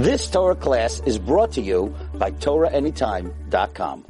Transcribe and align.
This 0.00 0.30
Torah 0.30 0.54
class 0.54 1.02
is 1.04 1.18
brought 1.18 1.52
to 1.52 1.60
you 1.60 1.94
by 2.14 2.30
TorahAnytime.com. 2.30 4.06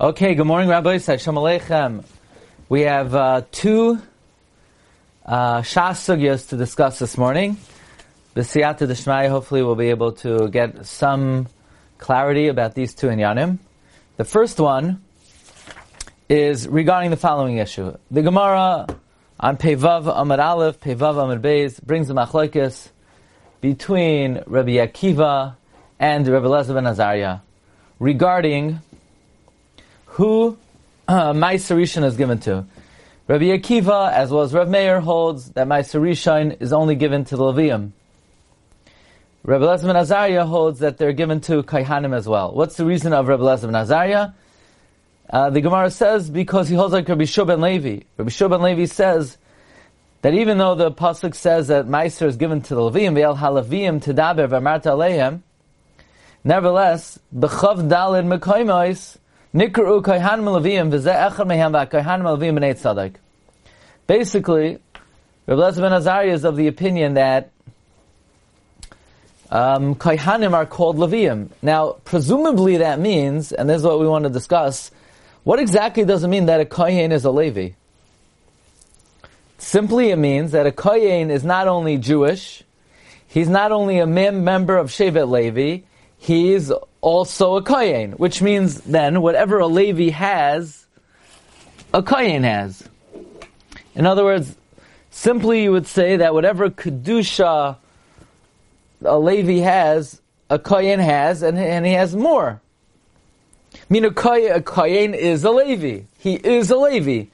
Okay, 0.00 0.36
good 0.36 0.46
morning, 0.46 0.68
Rabbi 0.68 0.98
Shalom 0.98 1.42
Aleichem. 1.42 2.04
We 2.68 2.82
have 2.82 3.16
uh, 3.16 3.42
two 3.50 4.00
uh, 5.24 5.62
Shas 5.62 5.98
sugyas 6.06 6.50
to 6.50 6.56
discuss 6.56 7.00
this 7.00 7.18
morning. 7.18 7.56
The 8.34 8.42
Siyata 8.42 8.86
Deshmai 8.86 9.28
hopefully 9.28 9.64
will 9.64 9.74
be 9.74 9.90
able 9.90 10.12
to 10.22 10.50
get 10.50 10.86
some 10.86 11.48
clarity 11.98 12.46
about 12.46 12.76
these 12.76 12.94
two 12.94 13.08
inyanim. 13.08 13.58
The 14.18 14.24
first 14.24 14.60
one 14.60 15.02
is 16.28 16.68
regarding 16.68 17.10
the 17.10 17.16
following 17.16 17.56
issue. 17.56 17.96
The 18.12 18.22
Gemara 18.22 18.86
on 19.40 19.56
Pevav 19.56 20.04
Amud 20.04 20.38
Aleph, 20.38 20.78
Pevav 20.78 21.16
Amud 21.16 21.40
Beis 21.40 21.82
brings 21.82 22.06
the 22.06 22.14
machlokes 22.14 22.90
between 23.74 24.40
Rabbi 24.46 24.74
Akiva 24.74 25.56
and 25.98 26.28
Rabbi 26.28 26.46
Elazar 26.46 26.74
ben 26.74 26.86
Azariah 26.86 27.38
regarding 27.98 28.80
who 30.04 30.56
uh, 31.08 31.32
Ma'aser 31.32 31.76
Rishon 31.76 32.04
is 32.04 32.16
given 32.16 32.38
to. 32.40 32.64
Rabbi 33.26 33.46
Akiva, 33.46 34.12
as 34.12 34.30
well 34.30 34.42
as 34.42 34.54
Rav 34.54 34.68
Meir, 34.68 35.00
holds 35.00 35.50
that 35.54 35.66
Ma'aser 35.66 36.00
Rishon 36.00 36.62
is 36.62 36.72
only 36.72 36.94
given 36.94 37.24
to 37.24 37.36
the 37.36 37.42
Levium. 37.42 37.90
Rabbi 39.42 39.64
Elazar 39.64 39.86
ben 39.86 39.96
Azariah 39.96 40.46
holds 40.46 40.78
that 40.78 40.96
they're 40.98 41.12
given 41.12 41.40
to 41.40 41.64
Kaihanim 41.64 42.14
as 42.14 42.28
well. 42.28 42.52
What's 42.52 42.76
the 42.76 42.86
reason 42.86 43.12
of 43.12 43.26
Rabbi 43.26 43.42
Elazar 43.42 43.62
ben 43.62 43.74
Azariah? 43.74 44.28
Uh, 45.28 45.50
the 45.50 45.60
Gemara 45.60 45.90
says 45.90 46.30
because 46.30 46.68
he 46.68 46.76
holds 46.76 46.92
like 46.92 47.08
Rabbi 47.08 47.24
Shub 47.24 47.48
ben 47.48 47.60
Levi. 47.60 48.04
Rabbi 48.16 48.30
Shub 48.30 48.50
ben 48.50 48.62
Levi 48.62 48.84
says 48.84 49.38
that 50.22 50.34
even 50.34 50.58
though 50.58 50.74
the 50.74 50.90
pasuk 50.90 51.34
says 51.34 51.68
that 51.68 51.86
Meiser 51.86 52.26
is 52.26 52.36
given 52.36 52.62
to 52.62 52.74
the 52.74 52.80
Levium, 52.80 53.14
ve'el 53.14 53.36
halavim 53.36 54.00
tedaber 54.02 54.48
v'amarta 54.48 54.92
aleihem, 54.92 55.40
nevertheless, 56.44 57.18
b'chav 57.34 57.88
dalin 57.88 58.38
mekoimois, 58.38 59.18
nikru 59.54 60.02
kaihan 60.02 60.40
melavim 60.40 60.90
v'zeh 60.90 61.30
echad 61.30 61.46
melavim. 61.46 63.14
Basically, 64.06 64.78
Rabbi 65.46 65.60
Elazar 65.60 65.80
ben 65.80 65.92
Azariah 65.92 66.32
is 66.32 66.44
of 66.44 66.56
the 66.56 66.66
opinion 66.66 67.14
that 67.14 67.50
um, 69.50 69.94
Kaihanim 69.94 70.52
are 70.54 70.66
called 70.66 70.96
Levium. 70.96 71.50
Now, 71.62 71.96
presumably 72.04 72.78
that 72.78 72.98
means, 72.98 73.52
and 73.52 73.68
this 73.68 73.78
is 73.78 73.82
what 73.84 74.00
we 74.00 74.08
want 74.08 74.24
to 74.24 74.30
discuss, 74.30 74.90
what 75.44 75.60
exactly 75.60 76.04
does 76.04 76.24
it 76.24 76.28
mean 76.28 76.46
that 76.46 76.60
a 76.60 76.64
Kohen 76.64 77.12
is 77.12 77.24
a 77.24 77.30
Levi? 77.30 77.70
Simply 79.58 80.10
it 80.10 80.16
means 80.16 80.52
that 80.52 80.66
a 80.66 80.72
Kohen 80.72 81.30
is 81.30 81.44
not 81.44 81.68
only 81.68 81.96
Jewish, 81.96 82.62
he's 83.26 83.48
not 83.48 83.72
only 83.72 83.98
a 83.98 84.06
mem- 84.06 84.44
member 84.44 84.76
of 84.76 84.90
Shevet 84.90 85.28
Levi, 85.28 85.84
he's 86.18 86.70
also 87.00 87.56
a 87.56 87.62
Kohen, 87.62 88.12
which 88.12 88.42
means 88.42 88.80
then 88.82 89.22
whatever 89.22 89.58
a 89.58 89.66
Levi 89.66 90.10
has, 90.10 90.86
a 91.94 92.02
Kohen 92.02 92.42
has. 92.42 92.86
In 93.94 94.04
other 94.04 94.24
words, 94.24 94.54
simply 95.10 95.62
you 95.62 95.72
would 95.72 95.86
say 95.86 96.16
that 96.16 96.34
whatever 96.34 96.68
Kedusha 96.68 97.76
a 99.04 99.18
Levi 99.18 99.58
has, 99.62 100.20
a 100.50 100.58
Kohen 100.58 101.00
has, 101.00 101.42
and, 101.42 101.58
and 101.58 101.86
he 101.86 101.92
has 101.92 102.14
more. 102.14 102.60
I 103.74 103.78
mean, 103.88 104.04
a 104.04 104.10
Kohen 104.10 105.14
is 105.14 105.44
a 105.44 105.50
Levi. 105.50 106.04
He 106.18 106.34
is 106.34 106.70
a 106.70 106.76
Levi. 106.76 107.26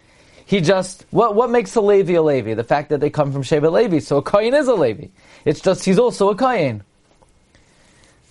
He 0.47 0.61
just, 0.61 1.07
what, 1.11 1.35
what 1.35 1.51
makes 1.51 1.75
a 1.77 1.81
Levi 1.81 2.15
a 2.15 2.23
Levi? 2.23 2.55
The 2.55 2.65
fact 2.65 2.91
that 2.91 3.01
they 3.01 3.11
come 3.11 3.33
from 3.33 3.43
Sheva 3.43 3.71
Levi. 3.71 4.01
So 4.01 4.19
a 4.19 4.23
Kohen 4.23 4.55
is 4.55 4.69
a 4.69 4.75
Levi. 4.75 5.07
It's 5.45 5.61
just, 5.61 5.85
he's 5.85 5.99
also 5.99 6.31
a 6.31 6.37
Kohen. 6.37 6.83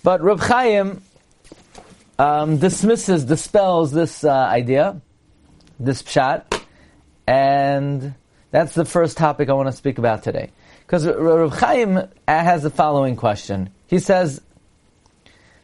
But 0.02 0.20
Reb 0.22 0.40
Chaim 0.40 1.02
um, 2.18 2.58
dismisses, 2.58 3.24
dispels 3.24 3.92
this 3.92 4.24
uh, 4.24 4.30
idea, 4.30 5.00
this 5.78 6.02
pshat, 6.02 6.62
and 7.26 8.14
that's 8.50 8.74
the 8.74 8.84
first 8.84 9.16
topic 9.16 9.48
I 9.48 9.52
want 9.52 9.68
to 9.68 9.72
speak 9.72 9.98
about 9.98 10.22
today. 10.22 10.50
Because 10.80 11.06
Reb 11.06 11.52
Chaim 11.52 12.08
has 12.26 12.62
the 12.62 12.70
following 12.70 13.16
question. 13.16 13.70
He 13.86 13.98
says, 13.98 14.40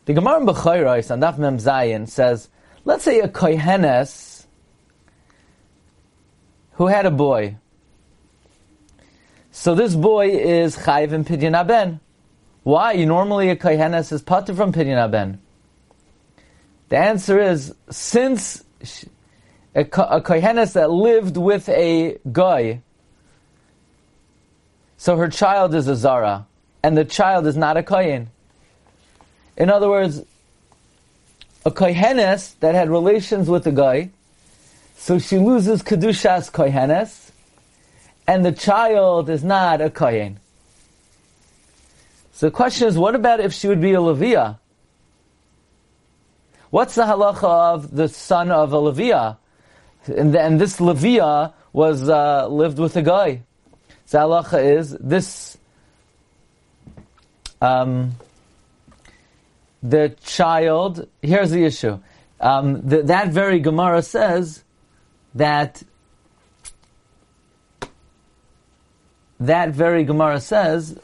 the 0.04 0.14
Gemara 0.14 0.40
in 0.40 0.46
Bechayros 0.46 1.18
Daf 1.20 1.36
Mem 1.36 1.58
Zayin 1.58 2.08
says, 2.08 2.48
let's 2.84 3.04
say 3.04 3.20
a 3.20 3.28
kohenes 3.28 4.27
who 6.78 6.86
had 6.86 7.06
a 7.06 7.10
boy. 7.10 7.56
So 9.50 9.74
this 9.74 9.96
boy 9.96 10.28
is 10.28 10.76
chayiv 10.76 11.12
in 11.12 11.24
pidyon 11.24 11.58
aben. 11.58 11.98
Why? 12.62 13.04
Normally 13.04 13.50
a 13.50 13.56
kohenes 13.56 14.12
is 14.12 14.22
pater 14.22 14.54
from 14.54 14.72
pidyon 14.72 14.96
aben. 14.96 15.40
The 16.88 16.96
answer 16.96 17.40
is 17.40 17.74
since 17.90 18.62
a, 19.74 19.84
kohenes 19.84 20.74
that 20.74 20.90
lived 20.90 21.36
with 21.36 21.68
a 21.68 22.18
guy, 22.30 22.82
so 24.96 25.16
her 25.16 25.28
child 25.28 25.74
is 25.74 25.88
a 25.88 25.96
zara, 25.96 26.46
and 26.84 26.96
the 26.96 27.04
child 27.04 27.48
is 27.48 27.56
not 27.56 27.76
a 27.76 27.82
kohen. 27.82 28.30
In 29.56 29.68
other 29.68 29.88
words, 29.88 30.22
a 31.66 31.72
kohenes 31.72 32.54
that 32.60 32.76
had 32.76 32.88
relations 32.88 33.48
with 33.48 33.66
a 33.66 33.72
guy, 33.72 34.10
so 34.98 35.18
she 35.18 35.38
loses 35.38 35.82
kedushas 35.82 36.50
kohenes, 36.50 37.30
and 38.26 38.44
the 38.44 38.52
child 38.52 39.30
is 39.30 39.44
not 39.44 39.80
a 39.80 39.88
kohen. 39.88 40.40
So 42.32 42.46
the 42.46 42.50
question 42.50 42.88
is, 42.88 42.98
what 42.98 43.14
about 43.14 43.40
if 43.40 43.54
she 43.54 43.68
would 43.68 43.80
be 43.80 43.94
a 43.94 43.98
levia? 43.98 44.58
What's 46.70 46.96
the 46.96 47.04
halacha 47.04 47.44
of 47.44 47.94
the 47.94 48.08
son 48.08 48.50
of 48.50 48.72
a 48.72 48.76
levia? 48.76 49.38
And, 50.06 50.34
and 50.34 50.60
this 50.60 50.78
levia 50.78 51.54
was 51.72 52.08
uh, 52.08 52.48
lived 52.48 52.78
with 52.78 52.96
a 52.96 53.02
guy. 53.02 53.42
So 54.04 54.18
halacha 54.18 54.78
is 54.78 54.96
this. 55.00 55.56
Um, 57.62 58.16
the 59.80 60.14
child, 60.24 61.08
here's 61.22 61.50
the 61.50 61.64
issue. 61.64 62.00
Um, 62.40 62.82
that 62.82 63.28
very 63.28 63.60
Gemara 63.60 64.02
says 64.02 64.64
that 65.34 65.82
that 69.40 69.70
very 69.70 70.04
Gemara 70.04 70.40
says 70.40 70.98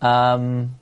um, 0.00 0.76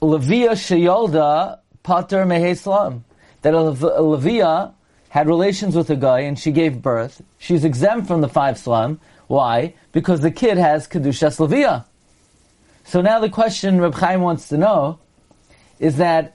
Levia 0.00 0.50
Sheyolda 0.52 1.60
Pater 1.82 2.24
Meheslam 2.24 3.02
that 3.42 3.54
a 3.54 3.58
Levia 3.58 4.74
had 5.08 5.26
relations 5.26 5.76
with 5.76 5.90
a 5.90 5.96
guy 5.96 6.20
and 6.20 6.38
she 6.38 6.50
gave 6.52 6.80
birth, 6.80 7.22
she's 7.38 7.64
exempt 7.64 8.06
from 8.06 8.20
the 8.20 8.28
five 8.28 8.58
slum. 8.58 9.00
Why? 9.26 9.74
Because 9.92 10.20
the 10.20 10.30
kid 10.30 10.58
has 10.58 10.88
Kedushas 10.88 11.38
Levia. 11.38 11.84
So 12.84 13.00
now 13.00 13.20
the 13.20 13.30
question 13.30 13.80
Reb 13.80 13.94
Chaim 13.94 14.20
wants 14.20 14.48
to 14.48 14.56
know 14.56 14.98
is 15.78 15.96
that 15.96 16.34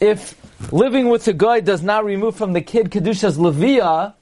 if 0.00 0.36
living 0.72 1.08
with 1.08 1.26
a 1.28 1.32
guy 1.32 1.60
does 1.60 1.82
not 1.82 2.04
remove 2.04 2.36
from 2.36 2.52
the 2.52 2.60
kid 2.60 2.90
Kedushas 2.90 3.36
Levia, 3.36 4.14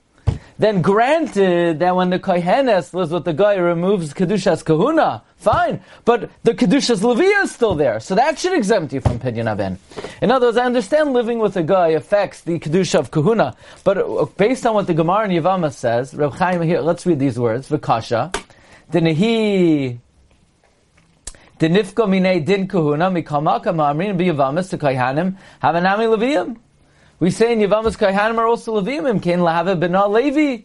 then 0.58 0.80
granted 0.80 1.80
that 1.80 1.94
when 1.94 2.10
the 2.10 2.18
Kohenes 2.18 2.94
lives 2.94 3.10
with 3.10 3.24
the 3.24 3.34
guy 3.34 3.56
removes 3.56 4.14
Kedushas 4.14 4.64
Kahuna, 4.64 5.22
fine. 5.36 5.82
But 6.04 6.30
the 6.44 6.54
Kedushas 6.54 7.00
Levia 7.00 7.44
is 7.44 7.52
still 7.52 7.74
there, 7.74 8.00
so 8.00 8.14
that 8.14 8.38
should 8.38 8.54
exempt 8.54 8.92
you 8.92 9.00
from 9.02 9.18
Pidyon 9.18 9.50
Aben. 9.50 9.78
In 10.22 10.30
other 10.30 10.46
words, 10.46 10.56
I 10.56 10.64
understand 10.64 11.12
living 11.12 11.40
with 11.40 11.56
a 11.56 11.62
guy 11.62 11.88
affects 11.88 12.40
the 12.40 12.58
Kedusha 12.58 12.98
of 12.98 13.10
Kahuna, 13.10 13.54
but 13.84 13.98
uh, 13.98 14.24
based 14.36 14.64
on 14.64 14.74
what 14.74 14.86
the 14.86 14.94
Gemara 14.94 15.26
in 15.28 15.42
Yavama 15.42 15.72
says, 15.72 16.14
Reb 16.14 16.32
Chaim, 16.32 16.62
here, 16.62 16.80
let's 16.80 17.04
read 17.04 17.18
these 17.18 17.38
words, 17.38 17.68
V'kasha, 17.68 18.34
Dinehi 21.58 21.82
Dinifko 21.82 22.08
mine 22.08 22.44
din 22.46 22.68
kahuna 22.68 23.10
mikamaka 23.10 23.74
ma'amrin 23.74 24.18
b'yavamas 24.18 24.70
to 24.70 24.78
kaihanim 24.78 25.36
havanami 25.62 26.16
leviyim. 26.16 26.56
We 27.18 27.30
say 27.30 27.54
in 27.54 27.60
Yavamas 27.60 27.96
Kaihanim 27.96 28.36
are 28.36 28.46
also 28.46 28.78
Levim. 28.78 29.22
Can 29.22 29.40
lahave 29.40 29.80
b'na 29.80 30.10
Levi. 30.10 30.64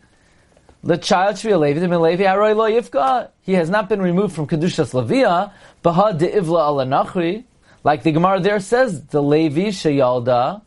The 0.83 0.97
child 0.97 1.43
a 1.45 1.57
Levi. 1.57 1.79
The 1.79 1.97
Levi 1.97 2.25
aroy 2.25 2.53
lo 2.53 2.69
yifka. 2.69 3.29
He 3.41 3.53
has 3.53 3.69
not 3.69 3.87
been 3.87 4.01
removed 4.01 4.35
from 4.35 4.47
kedushas 4.47 4.93
Levia. 4.93 5.53
Baha 5.81 6.13
de'ivla 6.13 6.67
ala 6.67 6.85
nachri. 6.85 7.45
Like 7.85 8.03
the 8.03 8.11
Gemara 8.11 8.41
there 8.41 8.59
says, 8.59 9.05
the 9.05 9.23
Levi 9.23 9.69
sheyalda, 9.69 10.61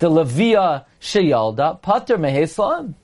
the 0.00 0.10
Levia 0.10 0.84
sheyalda, 1.00 1.80
pater 1.80 2.18
meheslam. 2.18 2.94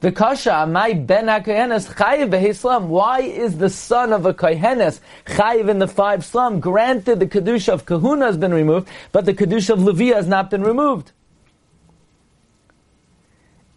The 0.00 0.12
kasha 0.12 0.50
amai 0.50 1.06
ben 1.06 1.26
hakohenes 1.26 1.92
chayiv 1.94 2.30
beheslam. 2.30 2.86
Why 2.86 3.20
is 3.20 3.58
the 3.58 3.68
son 3.68 4.12
of 4.12 4.24
a 4.24 4.32
kohenes 4.32 5.00
chayiv 5.26 5.68
in 5.68 5.78
the 5.78 5.88
five 5.88 6.24
slum? 6.24 6.58
Granted, 6.58 7.20
the 7.20 7.26
kedusha 7.26 7.74
of 7.74 7.84
kahuna 7.84 8.26
has 8.26 8.38
been 8.38 8.54
removed, 8.54 8.88
but 9.12 9.26
the 9.26 9.34
kedusha 9.34 9.70
of 9.70 9.82
Levi 9.82 10.14
has 10.14 10.26
not 10.26 10.48
been 10.50 10.62
removed. 10.62 11.12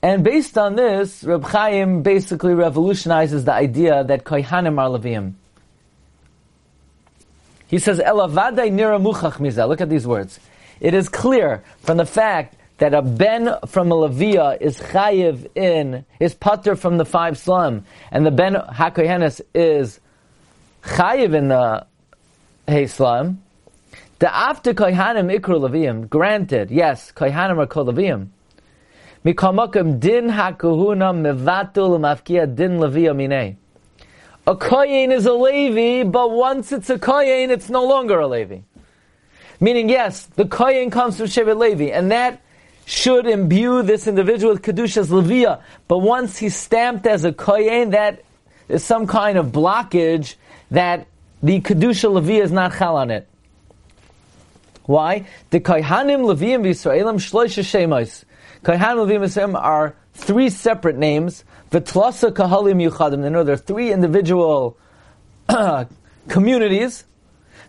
And 0.02 0.24
based 0.24 0.58
on 0.58 0.76
this, 0.76 1.24
Reb 1.24 1.46
Chaim 1.46 2.04
basically 2.04 2.54
revolutionizes 2.54 3.46
the 3.46 3.54
idea 3.54 4.04
that 4.04 4.26
Kohanim 4.26 4.78
are. 4.78 5.34
He 7.68 7.80
says, 7.80 8.00
nira 8.00 9.02
muchach. 9.02 9.68
Look 9.70 9.80
at 9.80 9.90
these 9.90 10.06
words. 10.06 10.42
It 10.82 10.94
is 10.94 11.08
clear 11.08 11.64
from 11.80 11.98
the 11.98 12.06
fact 12.06 12.56
that 12.78 12.94
a 12.94 13.02
ben 13.02 13.56
from 13.68 13.92
a 13.92 13.96
Levia 13.96 14.60
is 14.60 14.80
chayiv 14.80 15.48
in, 15.56 16.06
is 16.20 16.34
putter 16.34 16.76
from 16.76 16.98
the 16.98 17.06
five 17.06 17.38
slum, 17.38 17.86
and 18.12 18.26
the 18.26 18.32
ben 18.32 18.54
hakohenes 18.54 19.42
is 19.54 20.00
chayiv 20.84 21.34
in 21.34 21.50
the 21.50 21.86
hey 22.68 22.88
slum. 22.88 23.42
The 24.20 24.34
after 24.34 24.74
kohanim 24.74 25.38
ikru 25.38 25.60
leviim. 25.60 26.10
Granted, 26.10 26.72
yes, 26.72 27.12
kohanim 27.12 27.58
are 27.58 27.68
called 27.68 27.96
leviim. 27.96 28.30
Mikamakam 29.26 30.00
din 30.00 30.30
hakuhuna 30.30 31.14
mevatul 31.14 32.00
mafkia 32.00 32.54
din 32.54 32.80
levia 32.80 33.16
minei. 33.16 33.58
A 34.46 34.56
koyin 34.56 35.14
is 35.14 35.26
a 35.26 35.32
Levi, 35.32 36.04
but 36.04 36.30
once 36.32 36.74
it's 36.74 36.90
a 36.90 37.00
koyin, 37.00 37.50
it's 37.50 37.70
no 37.70 37.86
longer 37.86 38.20
a 38.20 38.28
Levi. 38.28 38.60
Meaning, 39.62 39.88
yes, 39.88 40.26
the 40.26 40.44
koyin 40.44 40.92
comes 40.92 41.16
from 41.16 41.28
Shevet 41.28 41.58
Levi, 41.58 41.86
and 41.86 42.12
that 42.12 42.42
should 42.86 43.28
imbue 43.28 43.84
this 43.84 44.08
individual 44.08 44.54
with 44.54 44.62
Kedusha's 44.62 45.10
Levia. 45.10 45.62
But 45.88 46.00
once 46.00 46.38
he's 46.38 46.56
stamped 46.56 47.08
as 47.08 47.24
a 47.24 47.32
koyin, 47.32 47.92
that 47.92 48.24
is 48.68 48.84
some 48.84 49.08
kind 49.08 49.38
of 49.38 49.48
blockage 49.48 50.36
that 50.72 51.08
the 51.42 51.62
Kedusha 51.62 52.10
Levia 52.12 52.42
is 52.42 52.52
not 52.52 52.78
chal 52.78 52.98
on 52.98 53.12
it. 53.12 53.28
Why? 54.86 55.26
The 55.50 55.60
Kohanim 55.60 56.26
Leviim 56.26 56.62
V'Yisraelim 56.62 57.16
Shloisha 57.16 57.64
Shemos. 57.64 58.26
Kohanim 58.64 59.08
Leviim 59.08 59.22
V'Yisraelim 59.22 59.56
are 59.56 59.96
three 60.14 60.50
separate 60.50 60.98
names. 60.98 61.46
V'Tlasa 61.72 62.32
Kahalim 62.32 62.90
Yuchadim. 62.90 63.20
know 63.32 63.44
there 63.44 63.54
are 63.54 63.58
three 63.58 63.92
individual 63.92 64.78
communities. 66.28 67.06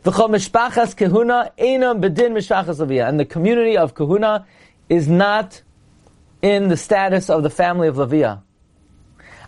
V'Chol 0.05 0.31
Mishpachas 0.31 0.97
Kahuna 0.97 1.53
Einam 1.59 2.01
Bedin 2.01 2.33
Mishpachas 2.33 2.85
Levia. 2.85 3.09
And 3.09 3.21
the 3.21 3.25
community 3.25 3.77
of 3.77 3.95
Kahuna 3.95 4.47
is 4.89 5.09
not 5.09 5.63
in 6.43 6.69
the 6.69 6.77
status 6.77 7.31
of 7.31 7.43
the 7.43 7.51
family 7.51 7.89
of 7.89 7.97
Leviah. 7.97 8.39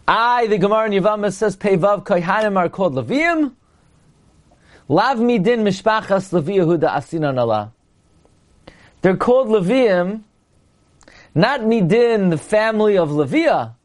I, 0.08 0.46
the 0.46 0.58
Gemara 0.58 0.86
in 0.86 1.02
Yevamah 1.02 1.32
says, 1.32 1.56
Pevav 1.56 2.04
Kohanim 2.04 2.56
are 2.56 2.68
called 2.68 2.94
Leviim. 2.94 3.54
Lav 4.88 5.18
midin 5.18 5.60
mishpachas 5.60 6.32
Leviyahu 6.32 6.78
da 6.78 6.96
asinan 6.96 7.38
Allah. 7.38 7.72
They're 9.02 9.16
called 9.16 9.48
Leviim, 9.48 10.22
not 11.34 11.60
midin, 11.60 12.30
the 12.30 12.38
family 12.38 12.96
of 12.96 13.10
Leviah. 13.10 13.75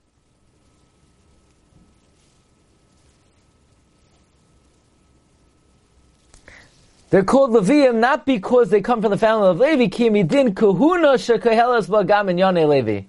They're 7.11 7.23
called 7.23 7.51
Leviim 7.51 7.95
not 7.95 8.25
because 8.25 8.69
they 8.69 8.79
come 8.79 9.01
from 9.01 9.11
the 9.11 9.17
family 9.17 9.49
of 9.49 9.59
Levi, 9.59 9.87
ki 9.87 10.09
midin 10.09 10.53
kuhuna 10.53 11.15
shekahelas 11.15 11.87
bagam 11.87 12.29
in 12.29 12.69
Levi. 12.69 13.01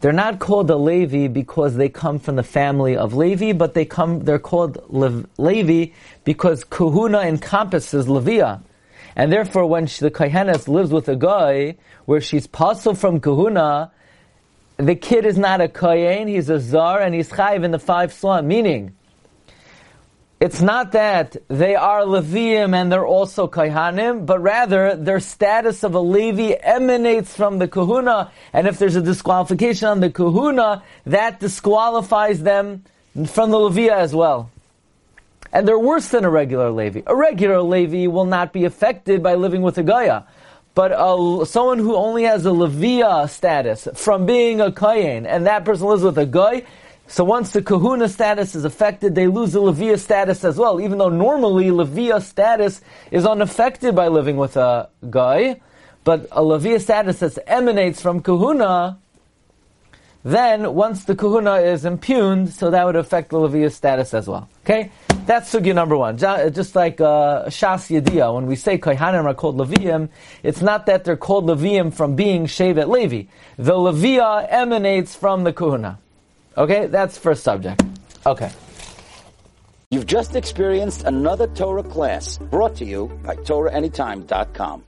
They're 0.00 0.12
not 0.12 0.38
called 0.38 0.70
a 0.70 0.76
Levi 0.76 1.28
because 1.28 1.76
they 1.76 1.90
come 1.90 2.18
from 2.18 2.36
the 2.36 2.42
family 2.42 2.96
of 2.96 3.14
Levi, 3.14 3.52
but 3.52 3.74
they 3.74 3.84
come, 3.84 4.20
they're 4.20 4.38
called 4.38 4.82
Le- 4.88 5.24
Levi 5.36 5.92
because 6.24 6.64
Kahuna 6.64 7.20
encompasses 7.20 8.08
Leviah. 8.08 8.60
And 9.14 9.30
therefore, 9.30 9.66
when 9.66 9.86
she, 9.86 10.00
the 10.00 10.10
Kohenes 10.10 10.68
lives 10.68 10.90
with 10.90 11.10
a 11.10 11.16
guy 11.16 11.76
where 12.06 12.22
she's 12.22 12.46
puzzled 12.46 12.98
from 12.98 13.20
Kahuna, 13.20 13.90
the 14.78 14.94
kid 14.94 15.26
is 15.26 15.36
not 15.36 15.60
a 15.60 15.68
Kohen, 15.68 16.28
he's 16.28 16.48
a 16.48 16.58
Zar, 16.58 17.00
and 17.00 17.14
he's 17.14 17.30
Chayiv 17.30 17.64
in 17.64 17.70
the 17.70 17.78
five 17.78 18.14
slum, 18.14 18.48
meaning, 18.48 18.94
it's 20.38 20.60
not 20.60 20.92
that 20.92 21.36
they 21.48 21.74
are 21.74 22.02
Leviim 22.02 22.74
and 22.74 22.92
they're 22.92 23.06
also 23.06 23.48
Kaihanim, 23.48 24.26
but 24.26 24.40
rather 24.40 24.94
their 24.94 25.20
status 25.20 25.82
of 25.82 25.94
a 25.94 26.00
Levi 26.00 26.54
emanates 26.62 27.34
from 27.34 27.58
the 27.58 27.66
Kahuna, 27.66 28.30
and 28.52 28.66
if 28.66 28.78
there's 28.78 28.96
a 28.96 29.02
disqualification 29.02 29.88
on 29.88 30.00
the 30.00 30.10
Kahuna, 30.10 30.82
that 31.06 31.40
disqualifies 31.40 32.42
them 32.42 32.84
from 33.26 33.50
the 33.50 33.58
Leviah 33.58 33.96
as 33.96 34.14
well. 34.14 34.50
And 35.52 35.66
they're 35.66 35.78
worse 35.78 36.08
than 36.08 36.26
a 36.26 36.30
regular 36.30 36.70
Levi. 36.70 37.00
A 37.06 37.16
regular 37.16 37.62
Levi 37.62 38.06
will 38.06 38.26
not 38.26 38.52
be 38.52 38.66
affected 38.66 39.22
by 39.22 39.36
living 39.36 39.62
with 39.62 39.78
a 39.78 39.82
Gaia. 39.82 40.24
But 40.74 40.92
a, 40.92 41.46
someone 41.46 41.78
who 41.78 41.96
only 41.96 42.24
has 42.24 42.44
a 42.44 42.52
Leviah 42.52 43.26
status 43.28 43.88
from 43.94 44.26
being 44.26 44.60
a 44.60 44.70
Kayin, 44.70 45.24
and 45.26 45.46
that 45.46 45.64
person 45.64 45.86
lives 45.86 46.02
with 46.02 46.18
a 46.18 46.26
Guy, 46.26 46.64
so 47.08 47.22
once 47.24 47.50
the 47.52 47.62
kahuna 47.62 48.08
status 48.08 48.54
is 48.54 48.64
affected, 48.64 49.14
they 49.14 49.26
lose 49.28 49.52
the 49.52 49.60
levia 49.60 49.98
status 49.98 50.44
as 50.44 50.56
well, 50.56 50.80
even 50.80 50.98
though 50.98 51.08
normally 51.08 51.66
levia 51.66 52.20
status 52.20 52.80
is 53.10 53.24
unaffected 53.24 53.94
by 53.94 54.08
living 54.08 54.36
with 54.36 54.56
a 54.56 54.88
guy, 55.08 55.60
but 56.04 56.26
a 56.32 56.42
levia 56.42 56.80
status 56.80 57.20
that 57.20 57.38
emanates 57.46 58.00
from 58.00 58.20
kahuna, 58.20 58.98
then 60.24 60.74
once 60.74 61.04
the 61.04 61.14
kahuna 61.14 61.56
is 61.56 61.84
impugned, 61.84 62.52
so 62.52 62.70
that 62.70 62.84
would 62.84 62.96
affect 62.96 63.30
the 63.30 63.36
levia 63.36 63.70
status 63.70 64.12
as 64.12 64.26
well. 64.26 64.48
Okay? 64.64 64.90
That's 65.26 65.52
sugya 65.52 65.74
number 65.74 65.96
one. 65.96 66.18
Just 66.18 66.76
like 66.76 67.00
uh, 67.00 67.46
Shas 67.46 67.90
Yediyah, 67.90 68.34
when 68.34 68.46
we 68.46 68.54
say 68.54 68.78
Kohanim 68.78 69.24
are 69.24 69.34
called 69.34 69.56
Leviim, 69.56 70.08
it's 70.44 70.62
not 70.62 70.86
that 70.86 71.04
they're 71.04 71.16
called 71.16 71.46
Leviim 71.46 71.92
from 71.92 72.14
being 72.14 72.46
Shevet 72.46 72.88
Levi. 72.88 73.28
The 73.56 73.72
Levia 73.72 74.46
emanates 74.48 75.16
from 75.16 75.42
the 75.42 75.52
Kahuna. 75.52 75.98
Okay, 76.58 76.86
that's 76.86 77.18
first 77.18 77.44
subject. 77.44 77.82
Okay. 78.24 78.50
You've 79.90 80.06
just 80.06 80.34
experienced 80.34 81.04
another 81.04 81.46
Torah 81.48 81.82
class 81.82 82.38
brought 82.38 82.74
to 82.76 82.84
you 82.84 83.08
by 83.22 83.36
TorahAnytime.com. 83.36 84.82